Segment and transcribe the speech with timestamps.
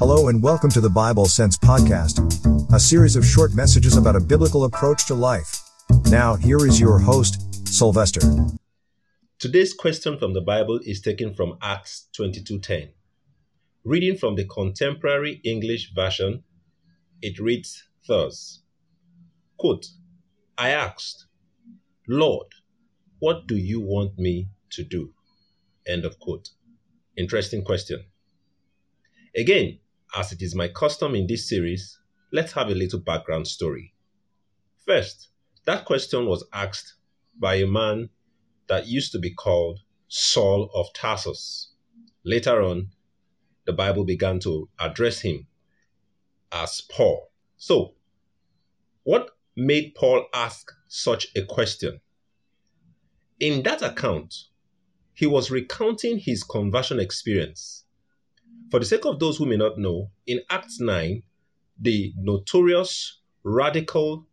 [0.00, 2.18] Hello and welcome to the Bible Sense podcast,
[2.74, 5.62] a series of short messages about a biblical approach to life.
[6.10, 8.20] Now, here is your host, Sylvester.
[9.38, 12.88] Today's question from the Bible is taken from Acts 22:10.
[13.84, 16.42] Reading from the contemporary English version,
[17.22, 18.62] it reads thus:
[19.56, 19.86] quote,
[20.58, 21.26] I asked,
[22.08, 22.48] Lord,
[23.20, 25.14] what do you want me to do?
[25.86, 26.50] End of quote.
[27.16, 28.04] Interesting question.
[29.36, 29.78] Again,
[30.14, 31.98] as it is my custom in this series,
[32.32, 33.92] let's have a little background story.
[34.86, 35.28] First,
[35.66, 36.94] that question was asked
[37.38, 38.10] by a man
[38.68, 41.72] that used to be called Saul of Tarsus.
[42.24, 42.90] Later on,
[43.66, 45.46] the Bible began to address him
[46.52, 47.30] as Paul.
[47.56, 47.94] So,
[49.02, 52.00] what made Paul ask such a question?
[53.40, 54.34] In that account,
[55.12, 57.83] he was recounting his conversion experience
[58.74, 61.22] for the sake of those who may not know, in Acts 9,
[61.80, 64.26] the notorious radical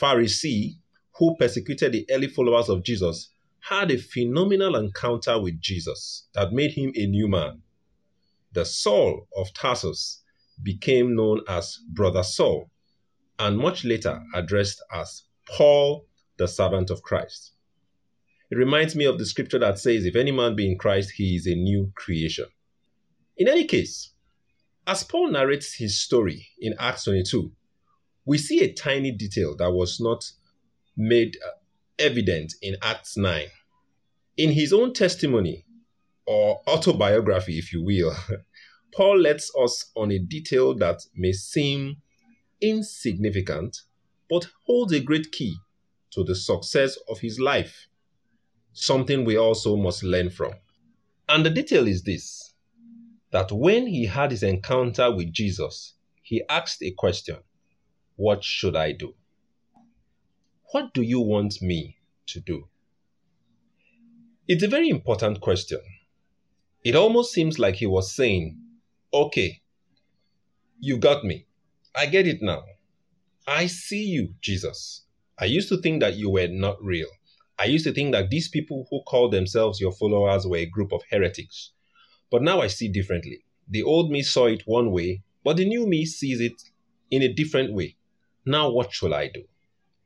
[0.00, 0.76] Pharisee
[1.16, 6.74] who persecuted the early followers of Jesus had a phenomenal encounter with Jesus that made
[6.74, 7.60] him a new man.
[8.52, 10.22] The Saul of Tarsus
[10.62, 12.70] became known as Brother Saul
[13.40, 17.50] and much later addressed as Paul, the servant of Christ.
[18.48, 21.34] It reminds me of the scripture that says, If any man be in Christ, he
[21.34, 22.46] is a new creation.
[23.38, 24.12] In any case,
[24.84, 27.52] as Paul narrates his story in Acts 22,
[28.24, 30.24] we see a tiny detail that was not
[30.96, 31.50] made uh,
[32.00, 33.46] evident in Acts 9.
[34.38, 35.64] In his own testimony,
[36.26, 38.12] or autobiography, if you will,
[38.94, 41.98] Paul lets us on a detail that may seem
[42.60, 43.82] insignificant,
[44.28, 45.56] but holds a great key
[46.10, 47.86] to the success of his life,
[48.72, 50.54] something we also must learn from.
[51.28, 52.54] And the detail is this
[53.30, 57.38] that when he had his encounter with Jesus, he asked a question
[58.16, 59.14] What should I do?
[60.72, 62.68] What do you want me to do?
[64.46, 65.80] It's a very important question.
[66.84, 68.58] It almost seems like he was saying,
[69.12, 69.60] Okay,
[70.80, 71.46] you got me.
[71.94, 72.62] I get it now.
[73.46, 75.04] I see you, Jesus.
[75.38, 77.08] I used to think that you were not real.
[77.58, 80.92] I used to think that these people who call themselves your followers were a group
[80.92, 81.72] of heretics.
[82.30, 83.44] But now I see differently.
[83.68, 86.62] The old me saw it one way, but the new me sees it
[87.10, 87.96] in a different way.
[88.44, 89.44] Now what shall I do?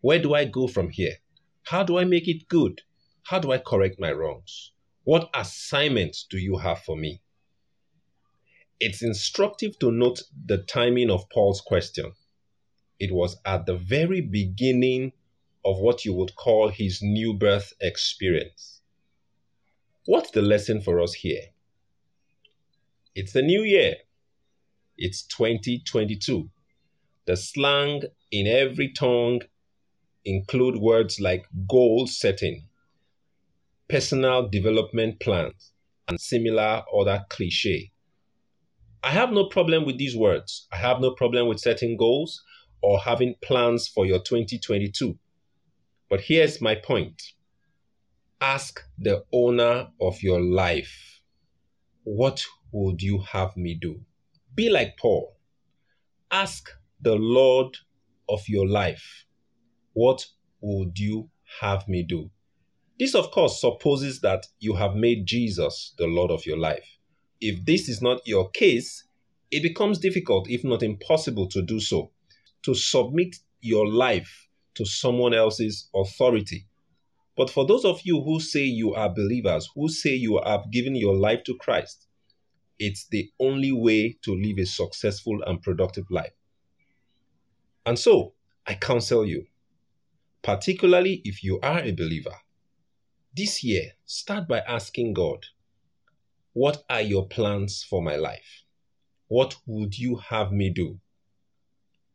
[0.00, 1.16] Where do I go from here?
[1.64, 2.82] How do I make it good?
[3.24, 4.72] How do I correct my wrongs?
[5.04, 7.22] What assignments do you have for me?
[8.80, 12.12] It's instructive to note the timing of Paul's question.
[12.98, 15.12] It was at the very beginning
[15.64, 18.80] of what you would call his new birth experience.
[20.06, 21.42] What's the lesson for us here?
[23.14, 23.96] It's the new year.
[24.96, 26.48] It's 2022.
[27.26, 29.42] The slang in every tongue
[30.24, 32.68] include words like goal setting,
[33.86, 35.72] personal development plans,
[36.08, 37.92] and similar other cliche.
[39.02, 40.66] I have no problem with these words.
[40.72, 42.42] I have no problem with setting goals
[42.82, 45.18] or having plans for your 2022.
[46.08, 47.20] But here's my point.
[48.40, 51.20] Ask the owner of your life,
[52.04, 54.00] what would you have me do?
[54.54, 55.36] Be like Paul.
[56.30, 57.76] Ask the Lord
[58.28, 59.26] of your life,
[59.92, 60.26] What
[60.60, 62.30] would you have me do?
[62.98, 66.86] This, of course, supposes that you have made Jesus the Lord of your life.
[67.40, 69.04] If this is not your case,
[69.50, 72.12] it becomes difficult, if not impossible, to do so,
[72.62, 76.66] to submit your life to someone else's authority.
[77.36, 80.94] But for those of you who say you are believers, who say you have given
[80.96, 82.06] your life to Christ,
[82.78, 86.32] it's the only way to live a successful and productive life.
[87.84, 88.34] And so,
[88.66, 89.46] I counsel you,
[90.42, 92.34] particularly if you are a believer,
[93.34, 95.46] this year, start by asking God,
[96.52, 98.64] What are your plans for my life?
[99.28, 101.00] What would you have me do?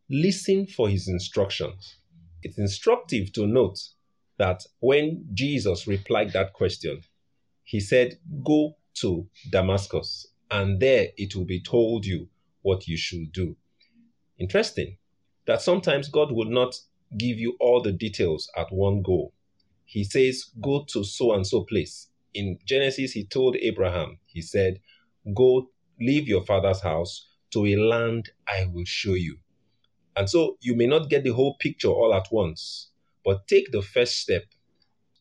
[0.09, 1.97] Listen for his instructions.
[2.43, 3.79] It's instructive to note
[4.37, 7.01] that when Jesus replied that question,
[7.63, 12.29] he said, Go to Damascus and there it will be told you
[12.61, 13.55] what you should do.
[14.37, 14.97] Interesting
[15.45, 16.75] that sometimes God will not
[17.17, 19.31] give you all the details at one go.
[19.85, 22.09] He says, Go to so and so place.
[22.33, 24.79] In Genesis, he told Abraham, He said,
[25.33, 29.37] Go leave your father's house to a land I will show you.
[30.15, 32.89] And so you may not get the whole picture all at once,
[33.23, 34.43] but take the first step,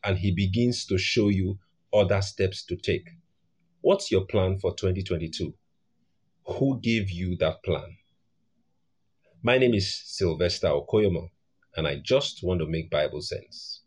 [0.03, 1.59] and he begins to show you
[1.93, 3.11] other steps to take.
[3.87, 5.55] What's your plan for 2022?
[6.59, 7.97] Who gave you that plan?
[9.45, 11.31] My name is Sylvester Okoyomo,
[11.77, 13.85] and I just want to make Bible sense.